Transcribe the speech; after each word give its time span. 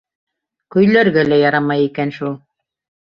Көйләргә 0.75 1.25
лә 1.27 1.39
ярамай 1.43 1.85
икән 1.91 2.15
шул. 2.17 2.35